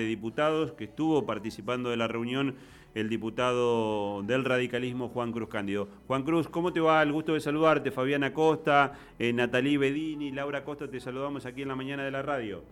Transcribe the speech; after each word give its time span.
de 0.00 0.06
Diputados, 0.06 0.72
que 0.72 0.84
estuvo 0.84 1.26
participando 1.26 1.90
de 1.90 1.96
la 1.96 2.08
reunión 2.08 2.56
el 2.94 3.08
diputado 3.08 4.22
del 4.22 4.44
radicalismo 4.44 5.08
Juan 5.08 5.32
Cruz 5.32 5.48
Cándido. 5.48 5.88
Juan 6.06 6.24
Cruz, 6.24 6.48
¿cómo 6.48 6.72
te 6.72 6.80
va? 6.80 7.02
El 7.02 7.12
gusto 7.12 7.34
de 7.34 7.40
saludarte. 7.40 7.90
Fabiana 7.90 8.32
Costa, 8.32 8.94
eh, 9.18 9.32
Natalí 9.32 9.76
Bedini, 9.76 10.32
Laura 10.32 10.64
Costa, 10.64 10.88
te 10.90 11.00
saludamos 11.00 11.46
aquí 11.46 11.62
en 11.62 11.68
la 11.68 11.76
mañana 11.76 12.04
de 12.04 12.10
la 12.10 12.22
radio. 12.22 12.62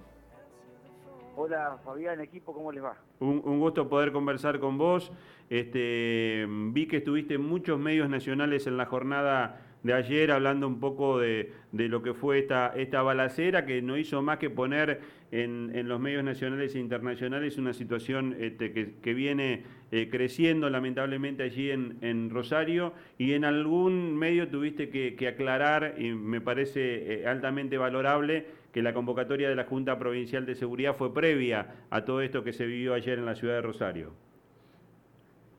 Hola 1.37 1.79
Fabián, 1.85 2.21
equipo, 2.21 2.53
¿cómo 2.53 2.73
les 2.73 2.83
va? 2.83 2.97
Un, 3.21 3.41
un, 3.45 3.61
gusto 3.61 3.89
poder 3.89 4.11
conversar 4.11 4.59
con 4.59 4.77
vos. 4.77 5.13
Este, 5.49 6.45
vi 6.49 6.89
que 6.89 6.97
estuviste 6.97 7.35
en 7.35 7.43
muchos 7.43 7.79
medios 7.79 8.09
nacionales 8.09 8.67
en 8.67 8.77
la 8.77 8.87
jornada 8.87 9.68
de 9.83 9.93
ayer 9.95 10.33
hablando 10.33 10.67
un 10.67 10.81
poco 10.81 11.19
de, 11.19 11.53
lo 11.73 12.03
que 12.03 12.15
fue 12.15 12.39
esta, 12.39 12.69
esta 12.75 13.03
balacera 13.03 13.65
que 13.65 13.81
no 13.81 13.97
hizo 13.97 14.23
más 14.23 14.39
que 14.39 14.51
poner 14.51 15.01
en, 15.31 15.71
en 15.75 15.89
los 15.89 16.01
medios 16.01 16.25
nacionales 16.25 16.75
e 16.75 16.79
internacionales 16.79 17.59
una 17.59 17.73
situación 17.73 18.37
este, 18.41 18.73
que, 18.73 19.15
viene 19.15 19.65
eh, 19.93 20.09
creciendo 20.11 20.69
lamentablemente 20.71 21.43
allí 21.43 21.71
en, 21.71 21.99
en, 22.01 22.31
Rosario 22.31 22.93
y 23.19 23.35
en 23.35 23.45
algún 23.45 24.17
medio 24.17 24.49
tuviste 24.49 24.89
que, 24.91 25.29
aclarar 25.29 25.95
y 25.99 26.13
me 26.13 26.41
parece 26.41 27.21
eh, 27.21 27.27
altamente 27.27 27.79
valorable 27.79 28.47
que 28.73 28.83
la 28.83 28.93
convocatoria 28.93 29.49
de 29.49 29.55
la 29.55 29.65
Junta 29.65 29.99
Provincial 29.99 30.45
de 30.45 30.55
Seguridad 30.55 30.97
fue 30.97 31.15
previa 31.15 31.75
a 31.91 32.05
todo 32.05 32.21
esto 32.21 32.43
que 32.43 32.53
se 32.53 32.67
vivió 32.67 32.95
ayer 32.95 33.19
en 33.19 33.27
la 33.27 33.35
ciudad 33.35 33.55
de 33.55 33.63
Rosario. 33.63 34.13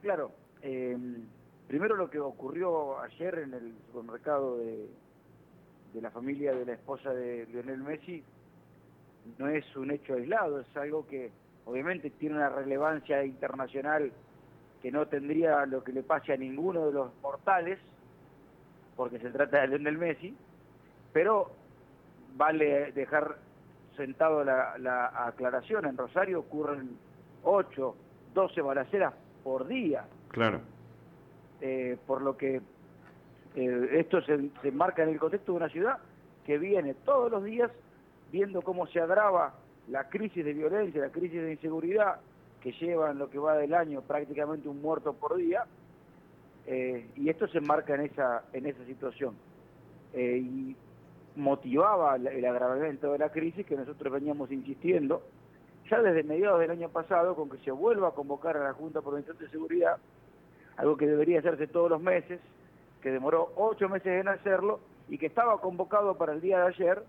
Claro. 0.02 0.32
Eh 0.62 0.98
Primero 1.70 1.96
lo 1.96 2.10
que 2.10 2.20
ocurrió 2.20 3.00
ayer 3.00 3.38
en 3.38 3.54
el 3.54 3.76
supermercado 3.86 4.58
de, 4.58 4.90
la 6.02 6.10
familia 6.10 6.52
de 6.52 6.66
la 6.66 6.74
esposa 6.74 7.14
de 7.14 7.46
Lionel 7.46 7.84
Messi 7.84 8.24
no 9.38 9.48
es 9.48 9.64
un 9.76 9.92
hecho 9.92 10.16
aislado, 10.16 10.62
es 10.62 10.76
algo 10.76 11.06
que 11.06 11.30
obviamente 11.66 12.10
tiene 12.10 12.38
una 12.38 12.50
relevancia 12.50 13.24
internacional 13.24 14.12
que 14.82 14.92
no 14.92 15.06
tendría 15.10 15.64
lo 15.68 15.84
que 15.84 15.94
le 15.94 16.02
pase 16.02 16.34
a 16.34 16.38
ninguno 16.38 16.88
de 16.88 16.94
los 16.94 17.12
mortales, 17.22 17.78
porque 18.96 19.20
se 19.20 19.30
trata 19.30 19.62
de 19.62 19.68
Lionel 19.68 20.00
Messi, 20.00 20.36
pero 21.14 21.52
vale 22.36 22.92
dejar 22.94 23.38
sentado 23.96 24.44
la, 24.44 24.76
la 24.80 25.28
aclaración, 25.28 25.86
en 25.86 25.98
Rosario 25.98 26.40
ocurren 26.40 26.98
8, 27.44 27.96
12 28.34 28.62
balaceras 28.62 29.14
por 29.44 29.68
día. 29.68 30.08
Claro. 30.30 30.62
Eh, 31.62 31.98
por 32.08 32.22
lo 32.22 32.38
que 32.38 32.62
eh, 33.56 33.90
esto 33.94 34.22
se, 34.22 34.50
se 34.62 34.72
marca 34.72 35.04
en 35.04 35.10
el 35.10 35.20
contexto 35.20 35.52
de 35.52 35.58
una 35.58 35.70
ciudad 35.70 35.98
que 36.46 36.58
viene 36.58 36.94
todos 36.94 37.30
los 37.30 37.44
días 37.44 37.70
viendo 38.32 38.62
cómo 38.62 38.88
se 38.88 39.02
agrava 39.02 39.56
la 39.90 40.08
crisis 40.08 40.46
de 40.46 40.54
violencia, 40.54 41.02
la 41.02 41.10
crisis 41.10 41.42
de 41.42 41.52
inseguridad 41.52 42.22
que 42.62 42.72
lleva 42.74 43.12
en 43.12 43.18
lo 43.18 43.30
que 43.30 43.40
va 43.40 43.58
del 43.58 43.74
año 43.74 44.02
prácticamente 44.02 44.70
un 44.70 44.82
muerto 44.82 45.14
por 45.14 45.36
día, 45.36 45.66
eh, 46.66 47.10
y 47.16 47.30
esto 47.30 47.48
se 47.48 47.60
marca 47.60 47.96
en 47.96 48.02
esa, 48.02 48.44
en 48.54 48.66
esa 48.66 48.86
situación. 48.86 49.36
y 50.14 50.76
motivaba 51.36 52.16
el 52.16 52.46
agravamiento 52.46 53.12
de 53.14 53.20
la 53.20 53.30
crisis 53.30 53.66
que 53.66 53.78
nosotros 53.78 54.12
veníamos 54.12 54.52
insistiendo 54.52 55.22
ya 55.90 56.02
desde 56.02 56.24
mediados 56.24 56.60
del 56.60 56.72
año 56.72 56.90
pasado 56.90 57.36
con 57.36 57.50
que 57.50 57.58
se 57.60 57.72
vuelva 57.72 58.10
a 58.10 58.12
convocar 58.12 58.58
a 58.58 58.64
la 58.64 58.74
Junta 58.74 59.02
Provincial 59.02 59.38
de 59.38 59.50
Seguridad 59.50 59.98
algo 60.80 60.96
que 60.96 61.06
debería 61.06 61.40
hacerse 61.40 61.68
todos 61.68 61.90
los 61.90 62.02
meses, 62.02 62.40
que 63.02 63.12
demoró 63.12 63.52
ocho 63.58 63.90
meses 63.90 64.22
en 64.22 64.30
hacerlo 64.30 64.80
y 65.10 65.18
que 65.18 65.26
estaba 65.26 65.60
convocado 65.60 66.18
para 66.18 66.32
el 66.32 66.40
día 66.40 66.60
de 66.60 66.68
ayer 66.68 67.04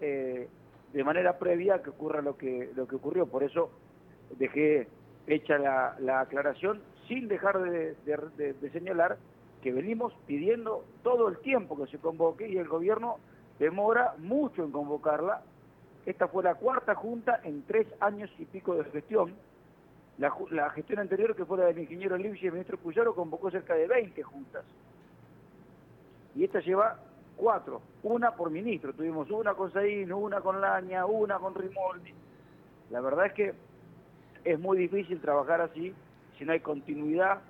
eh, 0.00 0.48
de 0.92 1.04
manera 1.04 1.38
previa 1.38 1.76
a 1.76 1.82
que 1.82 1.90
ocurra 1.90 2.20
lo 2.20 2.36
que, 2.36 2.72
lo 2.74 2.88
que 2.88 2.96
ocurrió. 2.96 3.26
Por 3.26 3.44
eso 3.44 3.70
dejé 4.38 4.88
hecha 5.28 5.56
la, 5.56 6.20
aclaración 6.20 6.82
sin 7.06 7.28
dejar 7.28 7.62
de, 7.62 7.94
señalar 8.72 9.18
que 9.62 9.72
venimos 9.72 10.12
pidiendo 10.26 10.84
todo 11.04 11.28
el 11.28 11.38
tiempo 11.38 11.76
que 11.76 11.92
se 11.92 11.98
convoque 11.98 12.48
y 12.48 12.56
el 12.56 12.66
gobierno 12.66 13.18
demora 13.60 14.14
mucho 14.18 14.64
en 14.64 14.72
convocarla. 14.72 15.42
Esta 16.06 16.26
fue 16.26 16.42
la 16.42 16.56
cuarta 16.56 16.96
junta 16.96 17.40
en 17.44 17.62
tres 17.62 17.86
años 18.00 18.28
y 18.40 18.46
pico 18.46 18.74
de 18.74 18.82
gestión 18.90 19.32
la, 20.18 20.70
gestión 20.70 20.98
anterior, 20.98 21.34
que 21.34 21.44
fue 21.44 21.58
la 21.58 21.66
del 21.66 21.78
ingeniero 21.78 22.16
Livchi 22.16 22.44
y 22.44 22.46
el 22.46 22.52
ministro 22.52 22.78
Puyaro, 22.78 23.14
convocó 23.14 23.50
cerca 23.50 23.74
de 23.74 23.86
20 23.86 24.22
juntas. 24.22 24.64
Y 26.34 26.44
esta 26.44 26.60
lleva 26.60 26.98
cuatro, 27.36 27.80
una 28.02 28.32
por 28.32 28.50
ministro. 28.50 28.92
Tuvimos 28.92 29.30
una 29.30 29.54
con 29.54 29.72
Saín, 29.72 30.12
una 30.12 30.40
con 30.40 30.60
Laña, 30.60 31.06
una 31.06 31.38
con 31.38 31.54
Rimoldi. 31.54 32.12
La 32.90 33.00
verdad 33.00 33.26
es 33.26 33.32
que 33.32 33.54
es 34.44 34.58
muy 34.58 34.78
difícil 34.78 35.20
trabajar 35.20 35.60
así 35.60 35.94
si 36.38 36.44
no 36.44 36.52
hay 36.52 36.60
continuidad, 36.60 37.40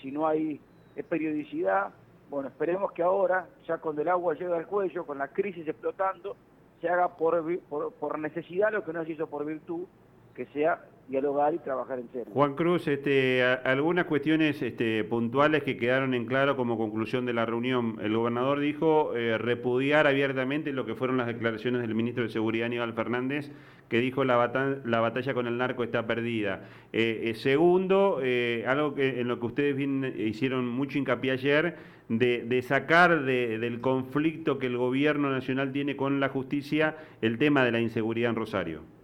si 0.00 0.10
no 0.10 0.26
hay 0.26 0.60
eh, 0.96 1.02
periodicidad. 1.02 1.90
Bueno, 2.28 2.48
esperemos 2.48 2.92
que 2.92 3.02
ahora, 3.02 3.46
ya 3.66 3.78
cuando 3.78 4.02
el 4.02 4.08
agua 4.08 4.34
llega 4.34 4.56
al 4.56 4.66
cuello, 4.66 5.04
con 5.04 5.18
la 5.18 5.28
crisis 5.28 5.66
explotando, 5.66 6.36
se 6.80 6.88
haga 6.88 7.08
por, 7.16 7.58
por 7.68 8.18
necesidad 8.18 8.72
lo 8.72 8.84
que 8.84 8.92
no 8.92 9.04
se 9.04 9.12
hizo 9.12 9.26
por 9.26 9.44
virtud, 9.44 9.86
que 10.34 10.46
sea 10.46 10.80
dialogar 11.10 11.52
y 11.54 11.58
trabajar 11.58 11.98
en 11.98 12.08
serio. 12.10 12.32
Juan 12.32 12.54
Cruz, 12.54 12.86
este, 12.86 13.42
algunas 13.42 14.04
cuestiones 14.04 14.62
este, 14.62 15.02
puntuales 15.04 15.64
que 15.64 15.76
quedaron 15.76 16.14
en 16.14 16.24
claro 16.24 16.56
como 16.56 16.78
conclusión 16.78 17.26
de 17.26 17.32
la 17.32 17.44
reunión. 17.44 17.98
El 18.00 18.16
gobernador 18.16 18.60
dijo 18.60 19.16
eh, 19.16 19.36
repudiar 19.36 20.06
abiertamente 20.06 20.72
lo 20.72 20.86
que 20.86 20.94
fueron 20.94 21.16
las 21.16 21.26
declaraciones 21.26 21.82
del 21.82 21.96
ministro 21.96 22.22
de 22.22 22.30
Seguridad 22.30 22.66
Aníbal 22.66 22.92
Fernández, 22.94 23.50
que 23.88 23.98
dijo 23.98 24.24
la, 24.24 24.80
la 24.84 25.00
batalla 25.00 25.34
con 25.34 25.48
el 25.48 25.58
narco 25.58 25.82
está 25.82 26.06
perdida. 26.06 26.62
Eh, 26.92 27.22
eh, 27.24 27.34
segundo, 27.34 28.20
algo 28.66 28.94
que 28.94 29.20
en 29.20 29.26
lo 29.26 29.40
que 29.40 29.46
ustedes 29.46 30.16
hicieron 30.16 30.68
mucho 30.68 30.96
hincapié 30.96 31.32
ayer, 31.32 31.76
de, 32.08 32.62
sacar 32.62 33.24
del 33.24 33.80
conflicto 33.80 34.58
que 34.58 34.66
el 34.66 34.76
gobierno 34.76 35.30
nacional 35.30 35.72
tiene 35.72 35.96
con 35.96 36.20
la 36.20 36.28
justicia 36.28 36.96
el 37.20 37.38
tema 37.38 37.64
de 37.64 37.72
la 37.72 37.80
inseguridad 37.80 38.30
en 38.30 38.36
Rosario. 38.36 38.99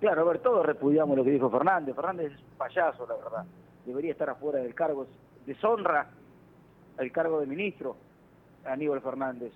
Claro, 0.00 0.22
a 0.22 0.24
ver, 0.24 0.38
todos 0.38 0.64
repudiamos 0.64 1.14
lo 1.14 1.22
que 1.22 1.30
dijo 1.30 1.50
Fernández. 1.50 1.94
Fernández 1.94 2.32
es 2.32 2.38
un 2.38 2.56
payaso, 2.56 3.06
la 3.06 3.16
verdad. 3.16 3.44
Debería 3.84 4.12
estar 4.12 4.30
afuera 4.30 4.58
del 4.58 4.74
cargo. 4.74 5.06
Deshonra 5.44 6.08
el 6.98 7.12
cargo 7.12 7.38
de 7.38 7.46
ministro 7.46 7.96
Aníbal 8.64 9.02
Fernández. 9.02 9.52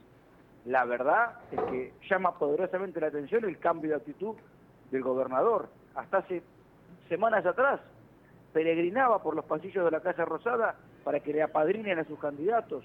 La 0.66 0.84
verdad 0.84 1.41
es 1.50 1.60
que 1.62 1.93
llama 2.10 2.38
poderosamente 2.38 3.00
la 3.00 3.06
atención 3.06 3.44
el 3.44 3.59
cambio 3.59 3.91
de 3.91 3.97
actitud 3.97 4.37
del 4.91 5.03
gobernador. 5.03 5.69
Hasta 5.94 6.19
hace 6.19 6.43
semanas 7.09 7.47
atrás 7.47 7.81
peregrinaba 8.53 9.22
por 9.22 9.34
los 9.34 9.47
pasillos 9.47 9.84
de 9.84 9.91
la 9.91 10.00
Casa 10.00 10.26
Rosada 10.26 10.75
para 11.05 11.21
que 11.21 11.32
le 11.32 11.43
apadrinen 11.43 11.99
a 11.99 12.05
sus 12.05 12.19
candidatos. 12.19 12.84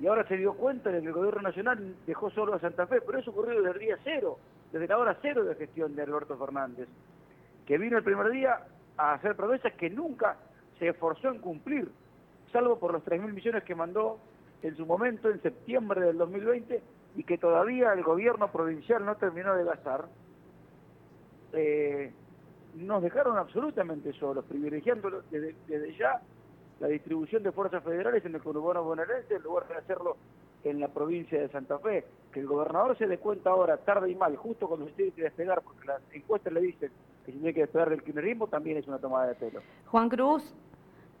Y 0.00 0.06
ahora 0.06 0.26
se 0.28 0.36
dio 0.36 0.54
cuenta 0.54 0.90
de 0.90 1.00
que 1.00 1.08
el 1.08 1.12
gobierno 1.12 1.42
nacional 1.42 1.96
dejó 2.06 2.30
solo 2.30 2.54
a 2.54 2.60
Santa 2.60 2.86
Fe, 2.86 3.00
pero 3.00 3.18
eso 3.18 3.32
ocurrió 3.32 3.60
desde 3.60 3.72
el 3.72 3.78
día 3.78 3.98
cero 4.04 4.38
desde 4.72 4.88
la 4.88 4.98
hora 4.98 5.18
cero 5.20 5.44
de 5.44 5.54
gestión 5.54 5.94
de 5.94 6.02
Alberto 6.02 6.36
Fernández, 6.36 6.88
que 7.66 7.78
vino 7.78 7.98
el 7.98 8.04
primer 8.04 8.30
día 8.30 8.60
a 8.96 9.14
hacer 9.14 9.36
promesas 9.36 9.72
que 9.74 9.90
nunca 9.90 10.36
se 10.78 10.88
esforzó 10.88 11.28
en 11.28 11.40
cumplir, 11.40 11.90
salvo 12.52 12.78
por 12.78 12.92
los 12.92 13.04
3.000 13.04 13.32
millones 13.32 13.64
que 13.64 13.74
mandó 13.74 14.18
en 14.62 14.76
su 14.76 14.86
momento, 14.86 15.30
en 15.30 15.40
septiembre 15.40 16.00
del 16.00 16.18
2020, 16.18 16.82
y 17.16 17.24
que 17.24 17.38
todavía 17.38 17.92
el 17.92 18.02
gobierno 18.02 18.50
provincial 18.52 19.04
no 19.04 19.16
terminó 19.16 19.54
de 19.54 19.64
gastar, 19.64 20.06
eh, 21.52 22.12
nos 22.74 23.02
dejaron 23.02 23.36
absolutamente 23.36 24.12
solos, 24.12 24.44
privilegiando 24.44 25.22
desde, 25.30 25.96
ya 25.96 26.20
la 26.78 26.88
distribución 26.88 27.42
de 27.42 27.52
fuerzas 27.52 27.82
federales 27.82 28.24
en 28.24 28.34
el 28.34 28.42
conurbano 28.42 28.84
bonaerense 28.84 29.34
en 29.34 29.42
lugar 29.42 29.66
de 29.68 29.74
hacerlo 29.74 30.16
en 30.64 30.80
la 30.80 30.88
provincia 30.88 31.40
de 31.40 31.48
Santa 31.48 31.78
Fe. 31.78 32.04
Que 32.32 32.40
el 32.40 32.46
gobernador 32.46 32.96
se 32.96 33.06
dé 33.06 33.18
cuenta 33.18 33.50
ahora, 33.50 33.76
tarde 33.78 34.10
y 34.10 34.14
mal, 34.14 34.36
justo 34.36 34.68
cuando 34.68 34.86
se 34.86 34.92
tiene 34.92 35.12
que 35.12 35.22
despegar, 35.22 35.62
porque 35.62 35.86
las 35.86 36.00
encuestas 36.12 36.52
le 36.52 36.60
dicen 36.60 36.90
que 37.24 37.32
se 37.32 37.38
tiene 37.38 37.54
que 37.54 37.60
despegar 37.60 37.90
del 37.90 38.02
kirchnerismo, 38.02 38.46
también 38.46 38.76
es 38.76 38.86
una 38.86 38.98
tomada 38.98 39.28
de 39.28 39.34
pelo. 39.34 39.60
Juan 39.86 40.08
Cruz, 40.08 40.54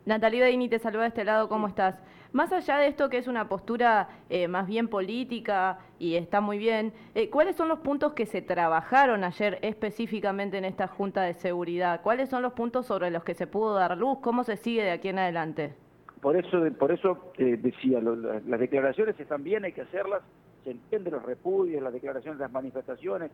Natalia 0.06 0.46
Dini 0.46 0.68
te 0.68 0.78
saluda 0.78 1.02
de 1.02 1.08
este 1.08 1.24
lado, 1.24 1.48
¿cómo 1.48 1.66
estás? 1.66 2.00
Más 2.32 2.52
allá 2.52 2.78
de 2.78 2.86
esto 2.86 3.08
que 3.08 3.18
es 3.18 3.26
una 3.26 3.48
postura 3.48 4.08
eh, 4.28 4.46
más 4.46 4.68
bien 4.68 4.86
política 4.86 5.78
y 5.98 6.14
está 6.14 6.40
muy 6.40 6.58
bien, 6.58 6.92
eh, 7.16 7.28
¿cuáles 7.28 7.56
son 7.56 7.66
los 7.66 7.80
puntos 7.80 8.12
que 8.12 8.24
se 8.24 8.40
trabajaron 8.40 9.24
ayer 9.24 9.58
específicamente 9.62 10.56
en 10.56 10.64
esta 10.64 10.86
Junta 10.86 11.22
de 11.22 11.34
Seguridad? 11.34 12.02
¿Cuáles 12.02 12.28
son 12.28 12.42
los 12.42 12.52
puntos 12.52 12.86
sobre 12.86 13.10
los 13.10 13.24
que 13.24 13.34
se 13.34 13.48
pudo 13.48 13.74
dar 13.74 13.98
luz? 13.98 14.18
¿Cómo 14.20 14.44
se 14.44 14.56
sigue 14.56 14.84
de 14.84 14.92
aquí 14.92 15.08
en 15.08 15.18
adelante? 15.18 15.74
Por 16.20 16.36
eso, 16.36 16.62
por 16.78 16.92
eso 16.92 17.32
eh, 17.38 17.56
decía, 17.56 18.00
las 18.00 18.60
declaraciones 18.60 19.18
están 19.18 19.42
bien, 19.42 19.64
hay 19.64 19.72
que 19.72 19.82
hacerlas, 19.82 20.22
se 20.64 20.72
entienden 20.72 21.14
los 21.14 21.22
repudios, 21.22 21.82
las 21.82 21.92
declaraciones, 21.92 22.38
las 22.38 22.52
manifestaciones. 22.52 23.30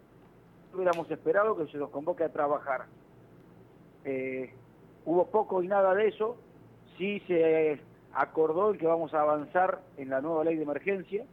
Hubiéramos 0.73 1.11
esperado 1.11 1.57
que 1.57 1.67
se 1.71 1.79
los 1.79 1.91
convoque 1.91 2.25
a 2.25 2.33
trabajar. 2.33 2.87
Eh, 4.05 4.53
hubo 5.05 5.27
poco 5.27 5.63
y 5.63 5.69
nada 5.69 5.95
de 5.95 6.09
eso, 6.09 6.37
sí 6.97 7.21
se 7.27 7.81
acordó 8.13 8.71
el 8.71 8.79
que 8.79 8.87
vamos 8.87 9.13
a 9.15 9.23
avanzar 9.23 9.81
en 9.97 10.11
la 10.11 10.21
nueva 10.21 10.45
ley 10.45 10.57
de 10.57 10.63
emergencia, 10.63 11.25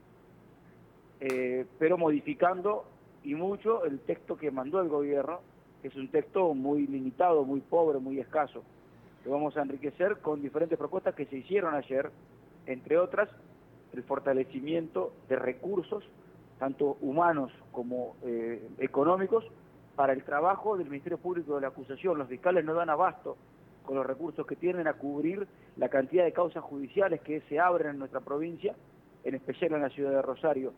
eh, 1.19 1.65
pero 1.77 1.97
modificando 1.97 2.85
y 3.23 3.35
mucho 3.35 3.85
el 3.85 3.99
texto 3.99 4.37
que 4.37 4.51
mandó 4.51 4.81
el 4.81 4.89
gobierno, 4.89 5.41
es 5.83 5.95
un 5.95 6.09
texto 6.09 6.53
muy 6.53 6.87
limitado, 6.87 7.43
muy 7.43 7.61
pobre, 7.61 7.99
muy 7.99 8.19
escaso. 8.19 8.63
Lo 9.25 9.31
vamos 9.31 9.55
a 9.55 9.61
enriquecer 9.61 10.17
con 10.17 10.41
diferentes 10.41 10.77
propuestas 10.77 11.15
que 11.15 11.25
se 11.25 11.37
hicieron 11.37 11.73
ayer, 11.75 12.09
entre 12.65 12.97
otras, 12.97 13.29
el 13.93 14.03
fortalecimiento 14.03 15.13
de 15.29 15.37
recursos, 15.37 16.03
tanto 16.59 16.97
humanos 17.01 17.51
como 17.71 18.15
eh, 18.23 18.67
económicos, 18.79 19.45
para 19.95 20.13
el 20.13 20.23
trabajo 20.23 20.77
del 20.77 20.89
Ministerio 20.89 21.17
Público 21.19 21.55
de 21.55 21.61
la 21.61 21.67
Acusación. 21.67 22.17
Los 22.17 22.27
fiscales 22.27 22.65
no 22.65 22.73
dan 22.73 22.89
abasto 22.89 23.37
con 23.85 23.95
los 23.95 24.05
recursos 24.05 24.45
que 24.45 24.55
tienen 24.55 24.87
a 24.87 24.93
cubrir 24.93 25.47
la 25.77 25.89
cantidad 25.89 26.23
de 26.23 26.33
causas 26.33 26.63
judiciales 26.63 27.21
que 27.21 27.41
se 27.41 27.59
abren 27.59 27.91
en 27.91 27.99
nuestra 27.99 28.21
provincia, 28.21 28.75
en 29.23 29.35
especial 29.35 29.73
en 29.73 29.81
la 29.81 29.89
ciudad 29.89 30.11
de 30.11 30.21
Rosario, 30.21 30.73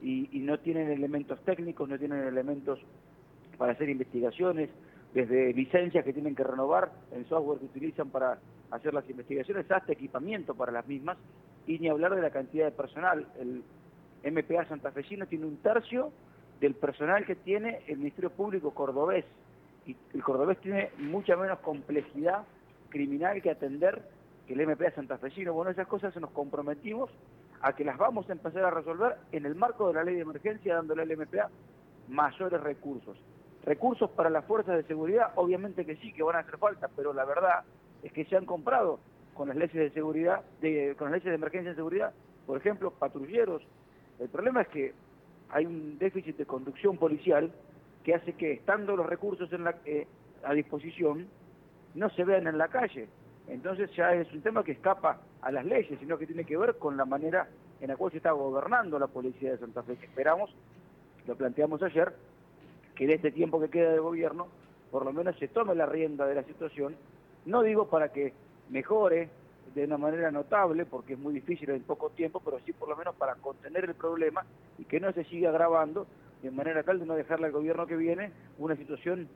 y, 0.00 0.28
y 0.32 0.40
no 0.40 0.58
tienen 0.60 0.90
elementos 0.90 1.40
técnicos, 1.44 1.88
no 1.88 1.98
tienen 1.98 2.26
elementos 2.26 2.80
para 3.56 3.72
hacer 3.72 3.88
investigaciones, 3.88 4.70
desde 5.14 5.52
licencias 5.52 6.04
que 6.04 6.12
tienen 6.12 6.34
que 6.34 6.44
renovar, 6.44 6.90
el 7.12 7.26
software 7.26 7.58
que 7.58 7.66
utilizan 7.66 8.10
para 8.10 8.38
hacer 8.70 8.92
las 8.92 9.08
investigaciones, 9.08 9.70
hasta 9.70 9.92
equipamiento 9.92 10.54
para 10.54 10.72
las 10.72 10.86
mismas, 10.86 11.16
y 11.66 11.78
ni 11.78 11.88
hablar 11.88 12.14
de 12.14 12.22
la 12.22 12.30
cantidad 12.30 12.66
de 12.66 12.72
personal. 12.72 13.26
El 13.40 13.62
MPA 14.32 14.66
santafesino 14.66 15.26
tiene 15.26 15.46
un 15.46 15.58
tercio 15.58 16.12
del 16.60 16.74
personal 16.74 17.24
que 17.24 17.36
tiene 17.36 17.80
el 17.86 17.98
Ministerio 17.98 18.30
Público 18.30 18.72
cordobés, 18.72 19.24
y 19.86 19.96
el 20.12 20.22
cordobés 20.22 20.58
tiene 20.58 20.90
mucha 20.98 21.36
menos 21.36 21.60
complejidad 21.60 22.44
criminal 22.90 23.40
que 23.40 23.50
atender 23.50 24.02
que 24.46 24.54
el 24.54 24.66
MPA 24.66 24.90
santafesino. 24.92 25.54
Bueno, 25.54 25.70
esas 25.70 25.86
cosas 25.86 26.14
nos 26.16 26.30
comprometimos 26.30 27.10
a 27.60 27.74
que 27.74 27.84
las 27.84 27.96
vamos 27.96 28.28
a 28.28 28.32
empezar 28.32 28.64
a 28.64 28.70
resolver 28.70 29.16
en 29.32 29.46
el 29.46 29.54
marco 29.54 29.88
de 29.88 29.94
la 29.94 30.04
ley 30.04 30.14
de 30.16 30.22
emergencia, 30.22 30.74
dándole 30.74 31.02
al 31.02 31.16
MPA 31.16 31.48
mayores 32.08 32.60
recursos. 32.60 33.18
Recursos 33.68 34.08
para 34.12 34.30
las 34.30 34.46
fuerzas 34.46 34.76
de 34.76 34.82
seguridad, 34.84 35.30
obviamente 35.34 35.84
que 35.84 35.96
sí, 35.96 36.14
que 36.14 36.22
van 36.22 36.36
a 36.36 36.38
hacer 36.38 36.56
falta, 36.56 36.88
pero 36.96 37.12
la 37.12 37.26
verdad 37.26 37.64
es 38.02 38.10
que 38.14 38.24
se 38.24 38.34
han 38.34 38.46
comprado 38.46 38.98
con 39.34 39.48
las 39.48 39.58
leyes 39.58 39.74
de 39.74 39.90
seguridad, 39.90 40.40
de, 40.62 40.94
con 40.96 41.10
las 41.10 41.18
leyes 41.18 41.32
de 41.32 41.34
emergencia 41.34 41.72
de 41.72 41.76
seguridad, 41.76 42.14
por 42.46 42.56
ejemplo, 42.56 42.90
patrulleros. 42.92 43.60
El 44.18 44.30
problema 44.30 44.62
es 44.62 44.68
que 44.68 44.94
hay 45.50 45.66
un 45.66 45.98
déficit 45.98 46.38
de 46.38 46.46
conducción 46.46 46.96
policial 46.96 47.52
que 48.04 48.14
hace 48.14 48.32
que, 48.32 48.52
estando 48.52 48.96
los 48.96 49.04
recursos 49.04 49.52
en 49.52 49.64
la, 49.64 49.74
eh, 49.84 50.06
a 50.44 50.54
disposición, 50.54 51.28
no 51.94 52.08
se 52.08 52.24
vean 52.24 52.46
en 52.46 52.56
la 52.56 52.68
calle. 52.68 53.06
Entonces 53.48 53.94
ya 53.94 54.14
es 54.14 54.32
un 54.32 54.40
tema 54.40 54.64
que 54.64 54.72
escapa 54.72 55.20
a 55.42 55.52
las 55.52 55.66
leyes, 55.66 55.98
sino 56.00 56.16
que 56.16 56.26
tiene 56.26 56.44
que 56.44 56.56
ver 56.56 56.78
con 56.78 56.96
la 56.96 57.04
manera 57.04 57.46
en 57.82 57.88
la 57.88 57.98
cual 57.98 58.12
se 58.12 58.16
está 58.16 58.30
gobernando 58.30 58.98
la 58.98 59.08
policía 59.08 59.50
de 59.50 59.58
Santa 59.58 59.82
Fe. 59.82 59.92
esperamos, 59.92 60.54
lo 61.26 61.36
planteamos 61.36 61.82
ayer, 61.82 62.14
que 62.98 63.04
en 63.04 63.12
este 63.12 63.30
tiempo 63.30 63.60
que 63.60 63.70
queda 63.70 63.92
de 63.92 64.00
gobierno, 64.00 64.48
por 64.90 65.04
lo 65.04 65.12
menos 65.12 65.36
se 65.38 65.46
tome 65.46 65.72
la 65.76 65.86
rienda 65.86 66.26
de 66.26 66.34
la 66.34 66.42
situación, 66.42 66.96
no 67.46 67.62
digo 67.62 67.86
para 67.86 68.12
que 68.12 68.32
mejore 68.70 69.28
de 69.72 69.84
una 69.84 69.96
manera 69.96 70.32
notable, 70.32 70.84
porque 70.84 71.12
es 71.12 71.18
muy 71.18 71.32
difícil 71.32 71.70
en 71.70 71.82
poco 71.84 72.10
tiempo, 72.10 72.42
pero 72.44 72.58
sí 72.66 72.72
por 72.72 72.88
lo 72.88 72.96
menos 72.96 73.14
para 73.14 73.36
contener 73.36 73.84
el 73.84 73.94
problema 73.94 74.44
y 74.78 74.84
que 74.84 74.98
no 74.98 75.12
se 75.12 75.22
siga 75.26 75.50
agravando, 75.50 76.08
de 76.42 76.50
manera 76.50 76.82
tal 76.82 76.98
de 76.98 77.06
no 77.06 77.14
dejarle 77.14 77.46
al 77.46 77.52
gobierno 77.52 77.86
que 77.86 77.94
viene 77.94 78.32
una 78.58 78.74
situación 78.74 79.28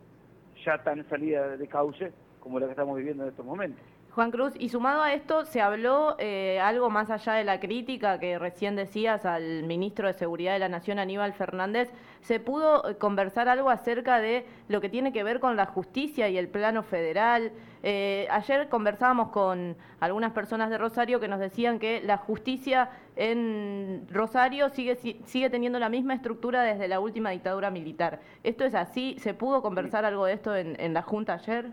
ya 0.67 0.83
tan 0.83 1.09
salida 1.09 1.57
de 1.57 1.69
cauce 1.69 2.13
como 2.41 2.59
la 2.59 2.67
que 2.67 2.73
estamos 2.73 2.97
viviendo 2.97 3.23
en 3.23 3.29
estos 3.29 3.47
momentos. 3.47 3.85
Juan 4.15 4.31
Cruz, 4.31 4.53
y 4.59 4.69
sumado 4.69 5.01
a 5.01 5.15
esto, 5.15 5.47
¿se 5.47 5.63
habló 5.63 6.17
eh, 6.19 6.61
algo 6.61 6.91
más 6.91 7.09
allá 7.09 7.33
de 7.33 7.45
la 7.45 7.61
crítica 7.61 8.21
que 8.21 8.39
recién 8.39 8.77
decías 8.77 9.25
al 9.25 9.63
ministro 9.63 10.07
de 10.07 10.13
Seguridad 10.13 10.53
de 10.53 10.59
la 10.59 10.69
Nación, 10.69 10.99
Aníbal 10.99 11.33
Fernández? 11.33 11.91
¿Se 12.21 12.39
pudo 12.39 12.87
eh, 12.87 12.97
conversar 12.97 13.49
algo 13.49 13.71
acerca 13.71 14.21
de 14.21 14.45
lo 14.69 14.83
que 14.83 14.91
tiene 14.91 15.15
que 15.15 15.25
ver 15.25 15.41
con 15.41 15.57
la 15.57 15.65
justicia 15.65 16.29
y 16.29 16.37
el 16.37 16.49
plano 16.49 16.83
federal? 16.83 17.53
Eh, 17.83 18.29
ayer 18.31 18.69
conversábamos 18.69 19.31
con 19.31 19.79
algunas 19.99 20.33
personas 20.33 20.69
de 20.69 20.77
Rosario 20.77 21.19
que 21.19 21.29
nos 21.29 21.41
decían 21.41 21.79
que 21.79 22.03
la 22.03 22.19
justicia 22.19 22.91
en 23.17 24.07
Rosario 24.11 24.69
sigue, 24.69 24.95
sigue 25.25 25.49
teniendo 25.49 25.79
la 25.79 25.89
misma 25.89 26.13
estructura 26.13 26.63
desde 26.65 26.87
la 26.87 27.01
última 27.01 27.31
dictadura 27.31 27.71
militar. 27.71 28.21
¿Esto 28.45 28.67
es 28.67 28.75
así? 28.75 29.17
¿Se 29.21 29.33
pudo 29.33 29.63
conversar 29.63 30.05
algo 30.05 30.27
de 30.27 30.35
esto 30.35 30.55
en, 30.55 30.79
en 30.79 30.93
la 30.93 31.01
Junta 31.01 31.33
ayer? 31.33 31.71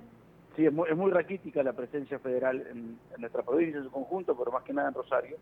Sí, 0.55 0.65
es 0.65 0.73
muy, 0.73 1.11
raquítica 1.11 1.63
la 1.63 1.73
presencia 1.73 2.19
federal 2.19 2.65
en, 2.69 2.97
nuestra 3.17 3.43
provincia 3.43 3.77
en 3.77 3.85
su 3.85 3.91
conjunto, 3.91 4.35
pero 4.37 4.51
más 4.51 4.63
que 4.63 4.73
nada 4.73 4.89
en 4.89 4.93
Rosario. 4.93 5.37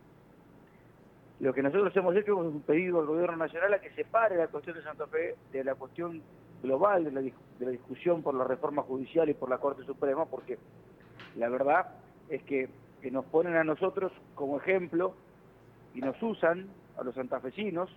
Lo 1.39 1.54
que 1.54 1.63
nosotros 1.63 1.95
hemos 1.95 2.15
hecho 2.15 2.33
es 2.33 2.54
un 2.54 2.62
pedido 2.62 3.00
al 3.00 3.06
gobierno 3.06 3.38
nacional 3.38 3.74
a 3.74 3.80
que 3.80 3.92
separe 3.92 4.38
la 4.38 4.48
cuestión 4.48 4.75
de 4.75 4.83
Santa 4.83 5.07
Fe 5.07 5.36
de 5.51 5.63
la 5.63 5.75
cuestión 5.75 6.21
global 6.62 7.04
de 7.04 7.12
la, 7.12 7.21
de 7.21 7.33
la 7.59 7.71
discusión 7.71 8.24
por 8.24 8.33
la 8.33 8.44
reforma 8.44 8.81
judicial 8.83 9.30
y 9.30 9.33
por 9.33 9.50
la 9.50 9.59
Corte 9.59 9.83
Suprema, 9.83 10.25
porque 10.25 10.57
la 11.36 11.50
verdad 11.50 11.89
es 12.30 12.42
que, 12.44 12.69
que 13.01 13.12
nos 13.12 13.25
ponen 13.25 13.56
a 13.56 13.63
nosotros 13.63 14.12
como 14.33 14.57
ejemplo 14.57 15.13
y 15.94 16.01
nos 16.01 16.21
usan 16.21 16.68
a 16.98 17.03
los 17.03 17.15
santafesinos 17.15 17.89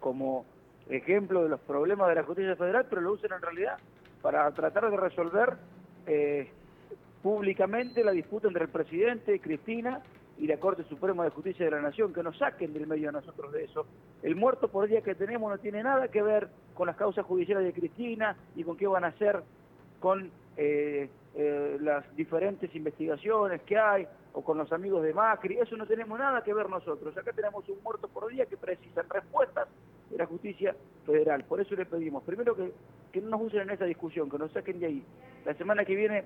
como 0.00 0.44
ejemplo 0.88 1.44
de 1.44 1.48
los 1.48 1.60
problemas 1.60 2.08
de 2.08 2.16
la 2.16 2.24
justicia 2.24 2.56
federal, 2.56 2.86
pero 2.88 3.00
lo 3.00 3.12
usan 3.12 3.32
en 3.32 3.42
realidad 3.42 3.78
para 4.20 4.50
tratar 4.52 4.90
de 4.90 4.96
resolver 4.96 5.56
eh, 6.06 6.48
públicamente 7.22 8.02
la 8.04 8.12
disputa 8.12 8.48
entre 8.48 8.64
el 8.64 8.70
presidente, 8.70 9.40
Cristina, 9.40 10.02
y 10.38 10.46
la 10.46 10.56
Corte 10.56 10.82
Suprema 10.84 11.24
de 11.24 11.30
Justicia 11.30 11.64
de 11.64 11.70
la 11.70 11.80
Nación, 11.80 12.12
que 12.12 12.22
nos 12.22 12.36
saquen 12.36 12.72
del 12.72 12.86
medio 12.86 13.10
a 13.10 13.12
nosotros 13.12 13.52
de 13.52 13.64
eso. 13.64 13.86
El 14.22 14.34
muerto 14.34 14.68
por 14.68 14.88
día 14.88 15.02
que 15.02 15.14
tenemos 15.14 15.50
no 15.50 15.58
tiene 15.58 15.82
nada 15.82 16.08
que 16.08 16.22
ver 16.22 16.48
con 16.74 16.86
las 16.86 16.96
causas 16.96 17.24
judiciales 17.24 17.64
de 17.64 17.72
Cristina 17.72 18.36
y 18.56 18.64
con 18.64 18.76
qué 18.76 18.86
van 18.86 19.04
a 19.04 19.08
hacer 19.08 19.42
con 20.00 20.30
eh, 20.56 21.08
eh, 21.34 21.78
las 21.80 22.04
diferentes 22.16 22.74
investigaciones 22.74 23.62
que 23.62 23.78
hay 23.78 24.06
o 24.32 24.42
con 24.42 24.58
los 24.58 24.72
amigos 24.72 25.02
de 25.02 25.14
Macri. 25.14 25.58
Eso 25.58 25.76
no 25.76 25.86
tenemos 25.86 26.18
nada 26.18 26.42
que 26.42 26.52
ver 26.52 26.68
nosotros. 26.68 27.16
Acá 27.16 27.32
tenemos 27.32 27.68
un 27.68 27.82
muerto 27.82 28.08
por 28.08 28.28
día 28.28 28.46
que 28.46 28.56
precisa 28.56 29.02
respuestas 29.08 29.68
de 30.12 30.18
la 30.18 30.26
justicia 30.26 30.76
federal. 31.04 31.44
Por 31.44 31.60
eso 31.60 31.74
le 31.74 31.86
pedimos, 31.86 32.22
primero 32.22 32.54
que, 32.54 32.72
que 33.10 33.20
no 33.20 33.30
nos 33.30 33.42
usen 33.42 33.62
en 33.62 33.70
esa 33.70 33.86
discusión, 33.86 34.30
que 34.30 34.38
nos 34.38 34.52
saquen 34.52 34.78
de 34.78 34.86
ahí. 34.86 35.02
La 35.44 35.54
semana 35.54 35.84
que 35.84 35.96
viene 35.96 36.24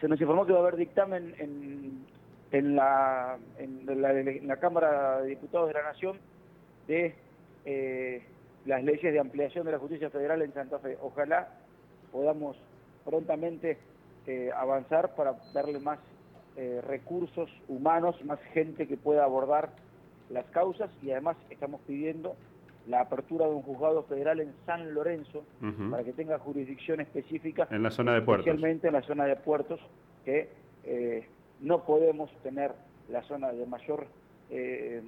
se 0.00 0.08
nos 0.08 0.20
informó 0.20 0.44
que 0.44 0.52
va 0.52 0.58
a 0.58 0.62
haber 0.62 0.76
dictamen 0.76 1.34
en, 1.38 2.04
en, 2.50 2.76
la, 2.76 3.38
en, 3.58 4.48
la, 4.48 4.56
Cámara 4.56 5.20
de 5.20 5.28
Diputados 5.28 5.68
de 5.68 5.74
la 5.74 5.82
Nación 5.82 6.18
de 6.88 7.14
eh, 7.64 8.22
las 8.66 8.82
leyes 8.82 9.12
de 9.12 9.20
ampliación 9.20 9.64
de 9.64 9.72
la 9.72 9.78
justicia 9.78 10.10
federal 10.10 10.42
en 10.42 10.52
Santa 10.52 10.78
Fe. 10.78 10.98
Ojalá 11.02 11.48
podamos 12.10 12.56
prontamente 13.04 13.78
eh, 14.26 14.50
avanzar 14.56 15.14
para 15.14 15.36
darle 15.52 15.78
más 15.78 15.98
eh, 16.56 16.80
recursos 16.86 17.50
humanos, 17.68 18.16
más 18.24 18.40
gente 18.52 18.86
que 18.86 18.96
pueda 18.96 19.24
abordar 19.24 19.70
las 20.30 20.46
causas 20.46 20.90
y 21.02 21.10
además 21.10 21.36
estamos 21.50 21.80
pidiendo 21.82 22.36
la 22.86 23.00
apertura 23.00 23.46
de 23.46 23.54
un 23.54 23.62
juzgado 23.62 24.02
federal 24.04 24.40
en 24.40 24.52
San 24.66 24.92
Lorenzo 24.92 25.44
para 25.90 26.04
que 26.04 26.12
tenga 26.12 26.38
jurisdicción 26.38 27.00
específica. 27.00 27.66
En 27.70 27.82
la 27.82 27.90
zona 27.90 28.14
de 28.14 28.22
puertos. 28.22 28.46
Especialmente 28.46 28.88
en 28.88 28.92
la 28.92 29.02
zona 29.02 29.24
de 29.24 29.36
puertos, 29.36 29.80
que 30.24 30.48
eh, 30.84 31.26
no 31.60 31.84
podemos 31.84 32.30
tener 32.42 32.72
la 33.08 33.22
zona 33.22 33.52
de 33.52 33.66
mayor 33.66 34.06
eh, 34.50 35.02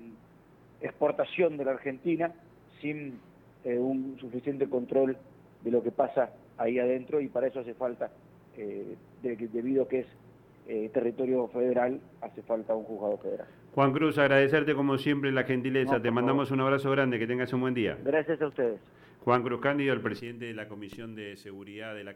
exportación 0.80 1.56
de 1.56 1.64
la 1.64 1.72
Argentina 1.72 2.32
sin 2.80 3.20
eh, 3.64 3.78
un 3.78 4.16
suficiente 4.20 4.68
control 4.68 5.16
de 5.62 5.70
lo 5.70 5.82
que 5.82 5.90
pasa 5.90 6.30
ahí 6.56 6.78
adentro 6.78 7.20
y 7.20 7.28
para 7.28 7.48
eso 7.48 7.60
hace 7.60 7.74
falta, 7.74 8.10
debido 9.22 9.82
a 9.82 9.88
que 9.88 10.00
es 10.00 10.92
territorio 10.92 11.48
federal, 11.48 12.00
hace 12.22 12.42
falta 12.42 12.74
un 12.74 12.84
juzgado 12.84 13.18
federal. 13.18 13.48
Juan 13.76 13.92
Cruz, 13.92 14.16
agradecerte 14.16 14.74
como 14.74 14.96
siempre 14.96 15.30
la 15.30 15.44
gentileza. 15.44 16.00
Te 16.00 16.10
mandamos 16.10 16.50
un 16.50 16.62
abrazo 16.62 16.90
grande, 16.90 17.18
que 17.18 17.26
tengas 17.26 17.52
un 17.52 17.60
buen 17.60 17.74
día. 17.74 17.98
Gracias 18.02 18.40
a 18.40 18.46
ustedes. 18.46 18.80
Juan 19.22 19.42
Cruz 19.42 19.60
Cándido, 19.60 19.92
el 19.92 20.00
presidente 20.00 20.46
de 20.46 20.54
la 20.54 20.66
Comisión 20.66 21.14
de 21.14 21.36
Seguridad 21.36 21.94
de 21.94 22.02
la 22.02 22.14